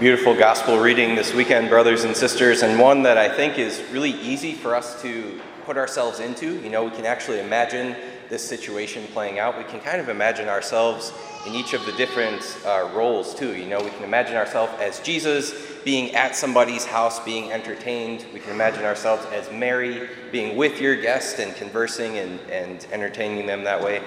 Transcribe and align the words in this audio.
Beautiful 0.00 0.34
gospel 0.34 0.78
reading 0.78 1.14
this 1.14 1.34
weekend, 1.34 1.68
brothers 1.68 2.04
and 2.04 2.16
sisters, 2.16 2.62
and 2.62 2.80
one 2.80 3.02
that 3.02 3.18
I 3.18 3.28
think 3.28 3.58
is 3.58 3.82
really 3.92 4.12
easy 4.12 4.54
for 4.54 4.74
us 4.74 5.02
to 5.02 5.38
put 5.66 5.76
ourselves 5.76 6.20
into. 6.20 6.58
You 6.62 6.70
know, 6.70 6.84
we 6.84 6.90
can 6.90 7.04
actually 7.04 7.38
imagine 7.38 7.94
this 8.30 8.42
situation 8.42 9.06
playing 9.08 9.38
out. 9.38 9.58
We 9.58 9.64
can 9.64 9.78
kind 9.80 10.00
of 10.00 10.08
imagine 10.08 10.48
ourselves 10.48 11.12
in 11.46 11.54
each 11.54 11.74
of 11.74 11.84
the 11.84 11.92
different 11.92 12.40
uh, 12.64 12.90
roles, 12.94 13.34
too. 13.34 13.54
You 13.54 13.66
know, 13.66 13.78
we 13.78 13.90
can 13.90 14.02
imagine 14.02 14.36
ourselves 14.36 14.72
as 14.80 15.00
Jesus 15.00 15.52
being 15.84 16.14
at 16.14 16.34
somebody's 16.34 16.86
house, 16.86 17.20
being 17.20 17.52
entertained. 17.52 18.24
We 18.32 18.40
can 18.40 18.54
imagine 18.54 18.84
ourselves 18.84 19.26
as 19.34 19.52
Mary 19.52 20.08
being 20.32 20.56
with 20.56 20.80
your 20.80 20.96
guest 20.96 21.40
and 21.40 21.54
conversing 21.56 22.16
and, 22.16 22.40
and 22.48 22.86
entertaining 22.90 23.44
them 23.44 23.64
that 23.64 23.84
way. 23.84 23.98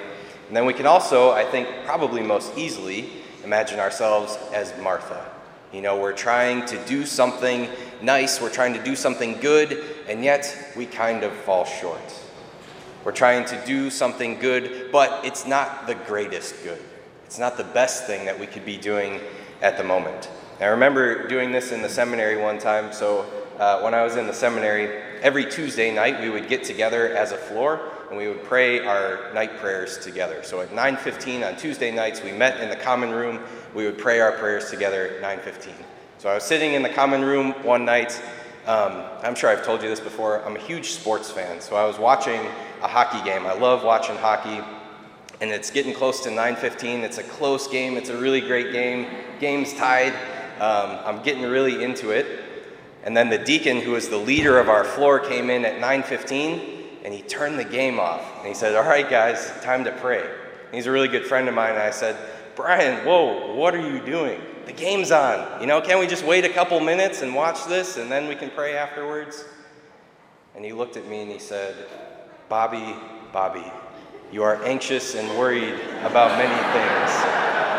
And 0.47 0.57
then 0.57 0.65
we 0.65 0.73
can 0.73 0.87
also, 0.87 1.29
I 1.29 1.45
think, 1.45 1.67
probably 1.85 2.23
most 2.23 2.57
easily 2.57 3.11
imagine 3.43 3.79
ourselves 3.79 4.39
as 4.51 4.75
Martha 4.81 5.29
you 5.73 5.81
know, 5.81 5.99
we're 5.99 6.13
trying 6.13 6.65
to 6.67 6.77
do 6.85 7.05
something 7.05 7.67
nice, 8.01 8.39
we're 8.39 8.51
trying 8.51 8.73
to 8.73 8.83
do 8.83 8.95
something 8.95 9.39
good, 9.39 9.83
and 10.07 10.23
yet 10.23 10.73
we 10.77 10.85
kind 10.85 11.23
of 11.23 11.33
fall 11.33 11.65
short. 11.65 11.99
We're 13.03 13.11
trying 13.11 13.45
to 13.45 13.65
do 13.65 13.89
something 13.89 14.39
good, 14.39 14.89
but 14.91 15.25
it's 15.25 15.45
not 15.45 15.87
the 15.87 15.95
greatest 15.95 16.63
good. 16.63 16.79
It's 17.25 17.39
not 17.39 17.57
the 17.57 17.63
best 17.63 18.05
thing 18.05 18.25
that 18.25 18.39
we 18.39 18.45
could 18.45 18.65
be 18.65 18.77
doing 18.77 19.19
at 19.61 19.77
the 19.77 19.83
moment. 19.83 20.29
I 20.61 20.65
remember 20.67 21.27
doing 21.27 21.51
this 21.51 21.71
in 21.71 21.81
the 21.81 21.89
seminary 21.89 22.37
one 22.37 22.59
time. 22.59 22.93
So, 22.93 23.25
uh, 23.59 23.81
when 23.81 23.93
I 23.93 24.03
was 24.03 24.15
in 24.15 24.27
the 24.27 24.33
seminary, 24.33 25.01
every 25.21 25.45
Tuesday 25.45 25.93
night 25.93 26.19
we 26.21 26.29
would 26.29 26.47
get 26.47 26.63
together 26.63 27.09
as 27.15 27.31
a 27.31 27.37
floor 27.37 27.91
and 28.09 28.17
we 28.17 28.27
would 28.27 28.43
pray 28.43 28.85
our 28.85 29.31
night 29.33 29.57
prayers 29.57 29.97
together. 29.97 30.43
So, 30.43 30.61
at 30.61 30.69
9:15 30.69 31.43
on 31.43 31.55
Tuesday 31.55 31.91
nights, 31.91 32.21
we 32.23 32.31
met 32.31 32.59
in 32.59 32.69
the 32.69 32.75
common 32.75 33.11
room 33.11 33.39
we 33.73 33.85
would 33.85 33.97
pray 33.97 34.19
our 34.19 34.31
prayers 34.33 34.69
together 34.69 35.07
at 35.07 35.21
9:15. 35.21 35.73
So 36.19 36.29
I 36.29 36.35
was 36.35 36.43
sitting 36.43 36.73
in 36.73 36.83
the 36.83 36.89
common 36.89 37.23
room 37.23 37.51
one 37.63 37.85
night. 37.85 38.21
Um, 38.65 39.03
I'm 39.23 39.35
sure 39.35 39.49
I've 39.49 39.65
told 39.65 39.83
you 39.83 39.89
this 39.89 39.99
before. 39.99 40.41
I'm 40.45 40.55
a 40.55 40.59
huge 40.59 40.91
sports 40.91 41.29
fan, 41.29 41.59
so 41.59 41.75
I 41.75 41.85
was 41.85 41.99
watching 41.99 42.39
a 42.81 42.87
hockey 42.87 43.21
game. 43.23 43.45
I 43.45 43.53
love 43.53 43.83
watching 43.83 44.15
hockey, 44.15 44.61
and 45.41 45.51
it's 45.51 45.69
getting 45.69 45.93
close 45.93 46.21
to 46.21 46.29
9:15. 46.29 47.03
It's 47.03 47.17
a 47.17 47.23
close 47.23 47.67
game. 47.67 47.97
It's 47.97 48.09
a 48.09 48.17
really 48.17 48.41
great 48.41 48.71
game. 48.71 49.07
Game's 49.39 49.73
tied. 49.73 50.13
Um, 50.59 50.99
I'm 51.03 51.23
getting 51.23 51.43
really 51.43 51.83
into 51.83 52.11
it. 52.11 52.42
And 53.03 53.15
then 53.15 53.29
the 53.29 53.37
deacon, 53.37 53.81
who 53.81 53.91
was 53.91 54.09
the 54.09 54.17
leader 54.17 54.59
of 54.59 54.69
our 54.69 54.83
floor, 54.83 55.19
came 55.19 55.49
in 55.49 55.65
at 55.65 55.79
9:15, 55.79 57.03
and 57.03 57.13
he 57.13 57.21
turned 57.21 57.59
the 57.59 57.65
game 57.65 57.99
off. 57.99 58.23
And 58.39 58.47
he 58.47 58.53
said, 58.53 58.75
"All 58.75 58.83
right, 58.83 59.09
guys, 59.09 59.51
time 59.61 59.83
to 59.83 59.91
pray." 59.91 60.21
And 60.21 60.73
he's 60.73 60.87
a 60.87 60.91
really 60.91 61.09
good 61.09 61.25
friend 61.25 61.47
of 61.47 61.53
mine, 61.53 61.73
and 61.73 61.81
I 61.81 61.91
said, 61.91 62.15
Brian, 62.55 63.03
whoa, 63.05 63.55
what 63.55 63.73
are 63.73 63.81
you 63.81 63.99
doing? 63.99 64.39
The 64.65 64.73
game's 64.73 65.11
on. 65.11 65.59
You 65.59 65.67
know, 65.67 65.81
can't 65.81 65.99
we 65.99 66.07
just 66.07 66.23
wait 66.23 66.45
a 66.45 66.49
couple 66.49 66.79
minutes 66.79 67.21
and 67.21 67.33
watch 67.33 67.65
this 67.65 67.97
and 67.97 68.11
then 68.11 68.27
we 68.27 68.35
can 68.35 68.51
pray 68.51 68.75
afterwards? 68.75 69.43
And 70.55 70.63
he 70.63 70.71
looked 70.71 70.95
at 70.95 71.07
me 71.07 71.23
and 71.23 71.31
he 71.31 71.39
said, 71.39 71.75
Bobby, 72.49 72.95
Bobby, 73.31 73.65
you 74.31 74.43
are 74.43 74.63
anxious 74.63 75.15
and 75.15 75.27
worried 75.37 75.73
about 76.03 76.37
many 76.37 76.55
things. 76.73 77.72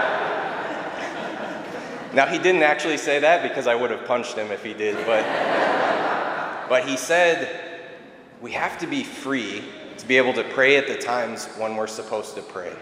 Now, 2.14 2.26
he 2.26 2.38
didn't 2.38 2.62
actually 2.62 2.96
say 2.96 3.18
that 3.18 3.42
because 3.42 3.66
I 3.66 3.74
would 3.74 3.90
have 3.90 4.04
punched 4.06 4.36
him 4.36 4.50
if 4.50 4.62
he 4.62 4.72
did, 4.72 4.94
but, 5.06 5.24
but 6.68 6.88
he 6.88 6.96
said, 6.96 7.60
we 8.40 8.52
have 8.52 8.78
to 8.78 8.86
be 8.86 9.02
free 9.02 9.64
to 9.98 10.06
be 10.06 10.16
able 10.16 10.32
to 10.34 10.44
pray 10.44 10.76
at 10.76 10.86
the 10.86 10.96
times 10.96 11.46
when 11.58 11.76
we're 11.76 11.86
supposed 11.86 12.34
to 12.36 12.42
pray. 12.42 12.72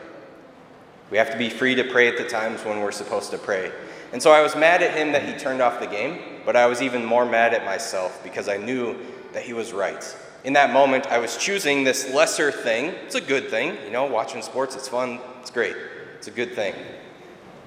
We 1.11 1.19
have 1.19 1.30
to 1.30 1.39
be 1.39 1.50
free 1.50 1.74
to 1.74 1.84
pray 1.84 2.08
at 2.08 2.16
the 2.16 2.24
times 2.24 2.64
when 2.64 2.80
we're 2.80 2.92
supposed 2.92 3.30
to 3.30 3.39
pray. 3.39 3.70
And 4.12 4.22
so 4.22 4.33
I 4.33 4.42
was 4.42 4.56
mad 4.56 4.83
at 4.83 4.97
him 4.97 5.12
that 5.12 5.22
he 5.22 5.39
turned 5.39 5.62
off 5.62 5.80
the 5.80 5.86
game, 5.86 6.19
but 6.44 6.56
I 6.56 6.67
was 6.67 6.83
even 6.83 7.05
more 7.05 7.24
mad 7.24 7.55
at 7.55 7.64
myself 7.64 8.22
because 8.22 8.48
I 8.48 8.56
knew 8.56 8.96
that 9.33 9.42
he 9.42 9.52
was 9.52 9.72
right. 9.72 10.17
In 10.44 10.55
that 10.55 10.72
moment, 10.72 11.06
I 11.06 11.18
was 11.18 11.36
choosing 11.36 11.85
this 11.85 12.12
lesser 12.12 12.51
thing. 12.51 12.86
It's 13.06 13.14
a 13.14 13.20
good 13.20 13.48
thing, 13.48 13.77
you 13.85 13.90
know, 13.90 14.05
watching 14.06 14.42
sports, 14.42 14.74
it's 14.74 14.89
fun, 14.89 15.20
it's 15.40 15.51
great, 15.51 15.77
it's 16.17 16.29
a 16.29 16.33
good 16.33 16.55
thing. 16.55 16.74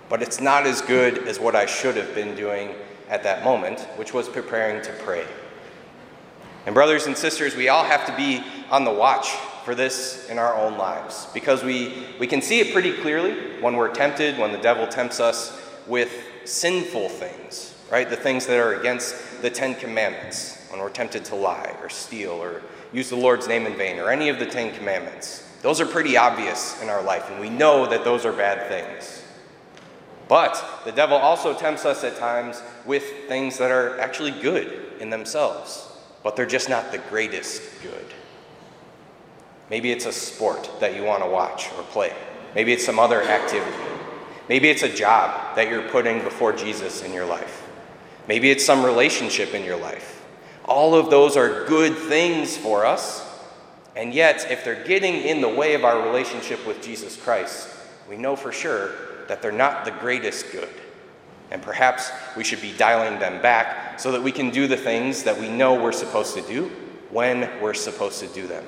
But 0.10 0.22
it's 0.22 0.40
not 0.40 0.66
as 0.66 0.82
good 0.82 1.28
as 1.28 1.40
what 1.40 1.56
I 1.56 1.66
should 1.66 1.96
have 1.98 2.14
been 2.14 2.36
doing 2.36 2.76
at 3.10 3.24
that 3.24 3.44
moment, 3.44 3.82
which 3.98 4.14
was 4.14 4.30
preparing 4.30 4.84
to 4.84 4.92
pray. 5.04 5.26
And, 6.66 6.74
brothers 6.74 7.06
and 7.06 7.16
sisters, 7.16 7.56
we 7.56 7.70
all 7.70 7.84
have 7.84 8.06
to 8.08 8.16
be 8.16 8.44
on 8.72 8.84
the 8.84 8.92
watch 8.92 9.30
for 9.64 9.76
this 9.76 10.30
in 10.30 10.38
our 10.38 10.56
own 10.56 10.78
lives 10.78 11.28
because 11.34 11.64
we, 11.64 12.06
we 12.20 12.28
can 12.28 12.42
see 12.42 12.60
it 12.60 12.72
pretty 12.72 12.94
clearly 12.94 13.60
when 13.62 13.76
we're 13.76 13.92
tempted, 13.92 14.38
when 14.38 14.52
the 14.52 14.60
devil 14.60 14.88
tempts 14.88 15.20
us 15.20 15.60
with 15.88 16.12
sinful 16.46 17.10
things, 17.10 17.76
right? 17.92 18.10
The 18.10 18.16
things 18.16 18.46
that 18.46 18.60
are 18.60 18.80
against 18.80 19.42
the 19.42 19.50
Ten 19.50 19.76
Commandments, 19.76 20.68
when 20.70 20.80
we're 20.80 20.90
tempted 20.90 21.26
to 21.26 21.36
lie 21.36 21.76
or 21.82 21.90
steal 21.90 22.32
or 22.32 22.62
use 22.94 23.10
the 23.10 23.16
Lord's 23.16 23.48
name 23.48 23.66
in 23.66 23.76
vain 23.76 24.00
or 24.00 24.10
any 24.10 24.30
of 24.30 24.40
the 24.40 24.46
Ten 24.46 24.74
Commandments. 24.76 25.44
Those 25.62 25.82
are 25.82 25.86
pretty 25.86 26.16
obvious 26.16 26.82
in 26.82 26.90
our 26.90 27.02
life, 27.02 27.30
and 27.32 27.40
we 27.40 27.50
know 27.50 27.88
that 27.88 28.04
those 28.04 28.24
are 28.24 28.32
bad 28.32 28.68
things. 28.68 29.24
But 30.28 30.64
the 30.86 30.92
devil 30.92 31.18
also 31.18 31.54
tempts 31.54 31.86
us 31.86 32.04
at 32.04 32.18
times 32.18 32.62
with 32.86 33.04
things 33.28 33.58
that 33.60 33.72
are 33.72 34.00
actually 34.00 34.32
good 34.32 34.82
in 35.00 35.10
themselves, 35.10 35.88
but 36.24 36.36
they're 36.36 36.46
just 36.46 36.70
not 36.70 36.92
the 36.92 36.98
greatest 36.98 37.62
good. 37.84 38.06
Maybe 39.70 39.92
it's 39.92 40.06
a 40.06 40.12
sport 40.12 40.70
that 40.80 40.96
you 40.96 41.04
want 41.04 41.24
to 41.24 41.30
watch 41.30 41.72
or 41.74 41.84
play. 41.84 42.14
Maybe 42.56 42.74
it's 42.74 42.86
some 42.86 43.00
other 43.00 43.22
activity. 43.22 43.78
Maybe 44.48 44.70
it's 44.70 44.84
a 44.84 44.94
job 44.94 45.56
that 45.56 45.70
you're 45.70 45.88
putting 45.90 46.22
before 46.24 46.54
Jesus 46.54 47.04
in 47.04 47.14
your 47.14 47.26
life. 47.26 47.68
Maybe 48.28 48.50
it's 48.50 48.66
some 48.66 48.84
relationship 48.84 49.54
in 49.54 49.64
your 49.64 49.78
life. 49.78 50.24
All 50.66 50.96
of 50.96 51.10
those 51.10 51.38
are 51.38 51.66
good 51.66 51.96
things 51.96 52.58
for 52.58 52.86
us. 52.86 53.24
And 53.96 54.14
yet, 54.14 54.52
if 54.52 54.64
they're 54.64 54.84
getting 54.84 55.16
in 55.16 55.42
the 55.42 55.50
way 55.50 55.74
of 55.74 55.86
our 55.86 56.06
relationship 56.06 56.66
with 56.66 56.82
Jesus 56.82 57.16
Christ, 57.16 57.70
we 58.10 58.18
know 58.18 58.36
for 58.36 58.52
sure 58.52 58.92
that 59.28 59.42
they're 59.42 59.52
not 59.52 59.86
the 59.86 59.92
greatest 59.92 60.52
good. 60.52 60.70
And 61.52 61.62
perhaps 61.62 62.12
we 62.36 62.44
should 62.44 62.62
be 62.62 62.74
dialing 62.74 63.20
them 63.20 63.42
back 63.42 64.00
so 64.00 64.12
that 64.12 64.24
we 64.24 64.32
can 64.32 64.50
do 64.50 64.68
the 64.68 64.78
things 64.78 65.24
that 65.24 65.40
we 65.40 65.48
know 65.50 65.82
we're 65.82 65.92
supposed 65.92 66.34
to 66.36 66.42
do 66.42 66.72
when 67.10 67.50
we're 67.62 67.74
supposed 67.74 68.20
to 68.20 68.28
do 68.28 68.48
them. 68.48 68.66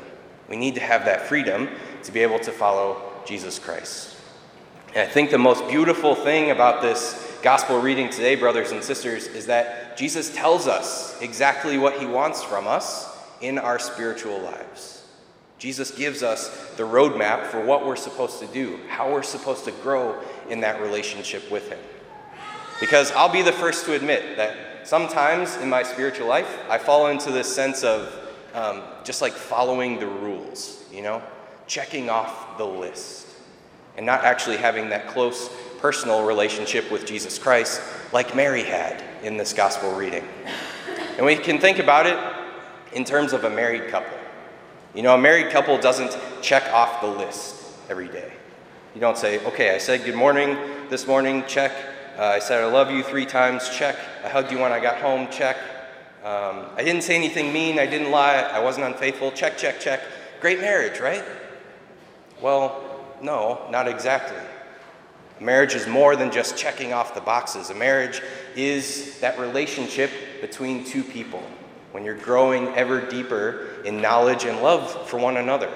We 0.48 0.56
need 0.58 0.76
to 0.76 0.82
have 0.82 1.06
that 1.06 1.24
freedom 1.28 1.70
to 2.04 2.12
be 2.12 2.22
able 2.22 2.40
to 2.40 2.52
follow 2.52 3.02
Jesus 3.26 3.60
Christ. 3.60 4.16
And 4.96 5.08
I 5.08 5.12
think 5.12 5.32
the 5.32 5.38
most 5.38 5.68
beautiful 5.68 6.16
thing 6.16 6.52
about 6.52 6.82
this 6.82 7.38
gospel 7.42 7.80
reading 7.80 8.10
today, 8.10 8.36
brothers 8.36 8.72
and 8.72 8.84
sisters, 8.84 9.28
is 9.28 9.48
that 9.48 9.98
Jesus 9.98 10.34
tells 10.34 10.68
us 10.68 11.20
exactly 11.22 11.78
what 11.78 12.00
he 12.00 12.06
wants 12.06 12.44
from 12.44 12.68
us 12.68 13.14
in 13.42 13.58
our 13.58 13.80
spiritual 13.80 14.40
lives. 14.40 14.97
Jesus 15.58 15.92
gives 15.92 16.22
us 16.22 16.50
the 16.78 16.84
roadmap 16.84 17.48
for 17.48 17.64
what 17.64 17.86
we're 17.86 17.96
supposed 17.96 18.40
to 18.40 18.48
do, 18.48 18.80
how 18.90 19.12
we're 19.12 19.24
supposed 19.24 19.66
to 19.66 19.72
grow 19.72 20.20
in 20.50 20.60
that 20.62 20.82
relationship 20.82 21.50
with 21.52 21.70
him. 21.70 21.80
Because 22.80 23.12
I'll 23.14 23.32
be 23.32 23.42
the 23.42 23.52
first 23.52 23.86
to 23.86 23.94
admit 23.94 24.38
that 24.38 24.88
sometimes 24.88 25.58
in 25.58 25.70
my 25.70 25.82
spiritual 25.82 26.28
life, 26.28 26.60
I 26.70 26.78
fall 26.78 27.08
into 27.08 27.32
this 27.32 27.54
sense 27.54 27.84
of 27.84 28.14
um, 28.54 28.84
just 29.04 29.22
like 29.22 29.34
following 29.34 30.00
the 30.00 30.08
rules, 30.08 30.84
you 30.94 31.02
know, 31.02 31.24
checking 31.66 32.10
off 32.10 32.58
the 32.58 32.66
list, 32.66 33.28
and 33.98 34.06
not 34.06 34.24
actually 34.24 34.58
having 34.58 34.90
that 34.90 35.08
close 35.08 35.50
personal 35.80 36.26
relationship 36.26 36.92
with 36.92 37.06
Jesus 37.06 37.40
Christ 37.40 37.82
like 38.14 38.36
Mary 38.36 38.64
had 38.64 39.04
in 39.24 39.38
this 39.38 39.54
gospel 39.54 39.94
reading. 39.96 40.24
And 41.18 41.26
we 41.26 41.36
can 41.36 41.60
think 41.60 41.80
about 41.80 42.06
it 42.06 42.18
in 42.94 43.04
terms 43.04 43.34
of 43.34 43.44
a 43.44 43.50
married 43.50 43.90
couple. 43.90 44.18
You 44.98 45.04
know, 45.04 45.14
a 45.14 45.18
married 45.20 45.52
couple 45.52 45.78
doesn't 45.78 46.18
check 46.42 46.74
off 46.74 47.02
the 47.02 47.08
list 47.08 47.56
every 47.88 48.08
day. 48.08 48.34
You 48.96 49.00
don't 49.00 49.16
say, 49.16 49.38
okay, 49.46 49.76
I 49.76 49.78
said 49.78 50.04
good 50.04 50.16
morning 50.16 50.58
this 50.90 51.06
morning, 51.06 51.44
check. 51.48 51.72
Uh, 52.18 52.24
I 52.24 52.40
said 52.40 52.64
I 52.64 52.66
love 52.66 52.90
you 52.90 53.04
three 53.04 53.28
times, 53.28 53.70
check. 53.70 53.96
I 54.24 54.30
hugged 54.30 54.52
you 54.52 54.58
when 54.58 54.72
I 54.72 54.80
got 54.80 54.98
home, 54.98 55.28
check. 55.30 55.56
Um, 56.24 56.66
I 56.76 56.82
didn't 56.84 57.04
say 57.04 57.14
anything 57.14 57.54
mean. 57.54 57.78
I 57.78 57.86
didn't 57.86 58.10
lie. 58.10 58.38
I 58.38 58.58
wasn't 58.60 58.88
unfaithful. 58.88 59.32
Check, 59.34 59.56
check, 59.56 59.80
check. 59.80 60.02
Great 60.42 60.62
marriage, 60.62 61.00
right? 61.00 61.24
Well, 62.42 62.84
no, 63.22 63.68
not 63.70 63.88
exactly. 63.88 64.42
A 65.40 65.44
marriage 65.44 65.76
is 65.76 65.86
more 65.86 66.16
than 66.16 66.32
just 66.32 66.58
checking 66.58 66.92
off 66.92 67.14
the 67.14 67.22
boxes. 67.22 67.70
A 67.70 67.76
marriage 67.76 68.24
is 68.56 69.20
that 69.20 69.38
relationship 69.38 70.10
between 70.42 70.84
two 70.84 71.04
people 71.04 71.44
when 71.92 72.04
you're 72.04 72.16
growing 72.16 72.68
ever 72.70 73.02
deeper 73.02 73.68
in 73.86 74.02
knowledge 74.02 74.46
and 74.46 74.62
love 74.62 75.08
for 75.08 75.18
one 75.18 75.38
another. 75.38 75.72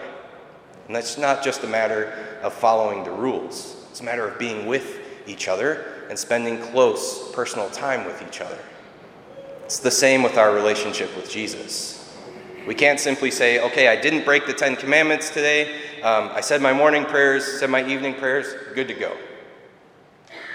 And 0.87 0.95
that's 0.95 1.17
not 1.17 1.43
just 1.43 1.63
a 1.63 1.67
matter 1.67 2.39
of 2.41 2.53
following 2.53 3.03
the 3.03 3.11
rules, 3.11 3.85
it's 3.89 4.01
a 4.01 4.03
matter 4.03 4.27
of 4.27 4.37
being 4.37 4.65
with 4.65 4.99
each 5.27 5.47
other 5.47 5.85
and 6.09 6.17
spending 6.19 6.61
close 6.61 7.31
personal 7.31 7.69
time 7.69 8.05
with 8.05 8.21
each 8.27 8.41
other. 8.41 8.57
It's 9.63 9.79
the 9.79 9.91
same 9.91 10.21
with 10.23 10.37
our 10.37 10.53
relationship 10.53 11.15
with 11.15 11.29
Jesus. 11.29 11.97
We 12.67 12.75
can't 12.75 12.99
simply 12.99 13.31
say, 13.31 13.59
okay, 13.59 13.87
I 13.87 13.99
didn't 13.99 14.25
break 14.25 14.45
the 14.45 14.53
Ten 14.53 14.75
Commandments 14.75 15.29
today. 15.29 15.73
Um, 16.03 16.29
I 16.33 16.41
said 16.41 16.61
my 16.61 16.73
morning 16.73 17.05
prayers, 17.05 17.59
said 17.59 17.69
my 17.69 17.87
evening 17.87 18.15
prayers, 18.15 18.53
good 18.75 18.87
to 18.89 18.93
go. 18.93 19.15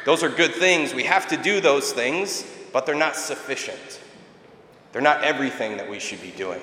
Those 0.05 0.23
are 0.23 0.29
good 0.29 0.55
things. 0.55 0.95
We 0.95 1.05
have 1.05 1.27
to 1.29 1.37
do 1.37 1.61
those 1.61 1.93
things, 1.93 2.47
but 2.73 2.87
they're 2.87 2.95
not 2.95 3.17
sufficient. 3.17 4.01
They're 4.93 5.03
not 5.03 5.23
everything 5.23 5.77
that 5.77 5.89
we 5.89 5.99
should 5.99 6.23
be 6.23 6.31
doing. 6.31 6.61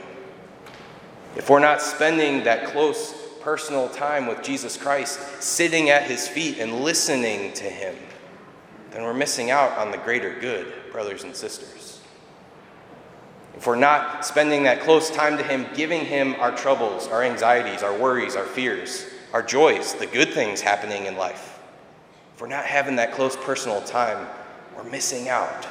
If 1.35 1.49
we're 1.49 1.59
not 1.59 1.81
spending 1.81 2.43
that 2.43 2.65
close 2.65 3.13
personal 3.41 3.89
time 3.89 4.27
with 4.27 4.41
Jesus 4.41 4.77
Christ, 4.77 5.19
sitting 5.41 5.89
at 5.89 6.03
his 6.03 6.27
feet 6.27 6.59
and 6.59 6.81
listening 6.81 7.53
to 7.53 7.65
him, 7.65 7.95
then 8.91 9.03
we're 9.03 9.13
missing 9.13 9.51
out 9.51 9.77
on 9.77 9.91
the 9.91 9.97
greater 9.97 10.39
good, 10.39 10.71
brothers 10.91 11.23
and 11.23 11.35
sisters. 11.35 11.99
If 13.55 13.67
we're 13.67 13.75
not 13.75 14.25
spending 14.25 14.63
that 14.63 14.81
close 14.81 15.09
time 15.09 15.37
to 15.37 15.43
him, 15.43 15.67
giving 15.73 16.05
him 16.05 16.35
our 16.39 16.55
troubles, 16.55 17.07
our 17.07 17.23
anxieties, 17.23 17.83
our 17.83 17.97
worries, 17.97 18.35
our 18.35 18.45
fears, 18.45 19.05
our 19.31 19.43
joys, 19.43 19.93
the 19.95 20.07
good 20.07 20.33
things 20.33 20.61
happening 20.61 21.05
in 21.05 21.17
life, 21.17 21.59
if 22.35 22.41
we're 22.41 22.47
not 22.47 22.65
having 22.65 22.95
that 22.97 23.13
close 23.13 23.35
personal 23.35 23.81
time, 23.81 24.27
we're 24.75 24.83
missing 24.83 25.29
out. 25.29 25.67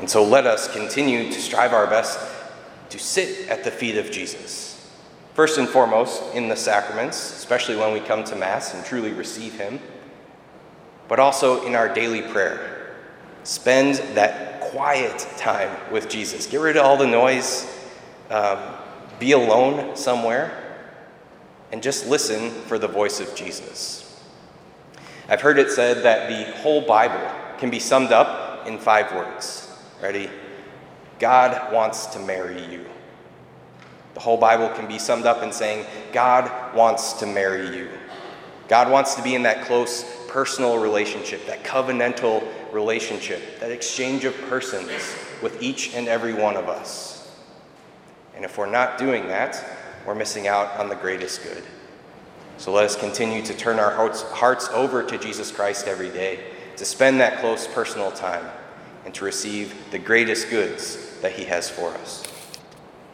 And 0.00 0.08
so 0.08 0.24
let 0.24 0.46
us 0.46 0.72
continue 0.72 1.30
to 1.30 1.40
strive 1.40 1.74
our 1.74 1.86
best 1.86 2.18
to 2.88 2.98
sit 2.98 3.48
at 3.48 3.64
the 3.64 3.70
feet 3.70 3.96
of 3.96 4.10
Jesus. 4.10 4.90
First 5.34 5.58
and 5.58 5.68
foremost, 5.68 6.22
in 6.34 6.48
the 6.48 6.56
sacraments, 6.56 7.16
especially 7.36 7.76
when 7.76 7.92
we 7.92 8.00
come 8.00 8.24
to 8.24 8.34
Mass 8.34 8.74
and 8.74 8.84
truly 8.84 9.12
receive 9.12 9.58
Him, 9.58 9.78
but 11.06 11.20
also 11.20 11.66
in 11.66 11.74
our 11.74 11.92
daily 11.92 12.22
prayer. 12.22 12.96
Spend 13.44 13.96
that 14.16 14.60
quiet 14.60 15.18
time 15.36 15.70
with 15.92 16.08
Jesus. 16.08 16.46
Get 16.46 16.60
rid 16.60 16.76
of 16.76 16.84
all 16.84 16.96
the 16.96 17.06
noise, 17.06 17.70
um, 18.30 18.58
be 19.18 19.32
alone 19.32 19.96
somewhere, 19.96 20.80
and 21.72 21.82
just 21.82 22.06
listen 22.06 22.50
for 22.50 22.78
the 22.78 22.88
voice 22.88 23.20
of 23.20 23.34
Jesus. 23.34 24.20
I've 25.28 25.42
heard 25.42 25.58
it 25.58 25.70
said 25.70 26.04
that 26.04 26.28
the 26.28 26.58
whole 26.58 26.80
Bible 26.80 27.30
can 27.58 27.70
be 27.70 27.78
summed 27.78 28.12
up 28.12 28.66
in 28.66 28.78
five 28.78 29.12
words. 29.12 29.69
Ready? 30.02 30.30
God 31.18 31.72
wants 31.72 32.06
to 32.06 32.18
marry 32.18 32.64
you. 32.66 32.86
The 34.14 34.20
whole 34.20 34.38
Bible 34.38 34.68
can 34.70 34.88
be 34.88 34.98
summed 34.98 35.26
up 35.26 35.42
in 35.42 35.52
saying, 35.52 35.86
God 36.12 36.74
wants 36.74 37.14
to 37.14 37.26
marry 37.26 37.76
you. 37.76 37.88
God 38.68 38.90
wants 38.90 39.14
to 39.16 39.22
be 39.22 39.34
in 39.34 39.42
that 39.42 39.64
close 39.66 40.04
personal 40.28 40.78
relationship, 40.78 41.44
that 41.46 41.64
covenantal 41.64 42.46
relationship, 42.72 43.58
that 43.60 43.70
exchange 43.70 44.24
of 44.24 44.34
persons 44.42 44.90
with 45.42 45.62
each 45.62 45.94
and 45.94 46.08
every 46.08 46.34
one 46.34 46.56
of 46.56 46.68
us. 46.68 47.36
And 48.34 48.44
if 48.44 48.56
we're 48.56 48.70
not 48.70 48.96
doing 48.96 49.26
that, 49.28 49.62
we're 50.06 50.14
missing 50.14 50.48
out 50.48 50.76
on 50.78 50.88
the 50.88 50.94
greatest 50.94 51.42
good. 51.42 51.62
So 52.58 52.72
let 52.72 52.84
us 52.84 52.94
continue 52.94 53.42
to 53.42 53.54
turn 53.54 53.78
our 53.78 53.90
hearts, 53.90 54.22
hearts 54.22 54.68
over 54.68 55.02
to 55.02 55.18
Jesus 55.18 55.50
Christ 55.50 55.86
every 55.86 56.10
day, 56.10 56.40
to 56.76 56.84
spend 56.84 57.20
that 57.20 57.40
close 57.40 57.66
personal 57.66 58.12
time, 58.12 58.44
and 59.04 59.14
to 59.14 59.24
receive 59.24 59.90
the 59.90 59.98
greatest 59.98 60.50
goods 60.50 61.18
that 61.20 61.32
He 61.32 61.44
has 61.44 61.68
for 61.70 61.90
us. 61.90 62.24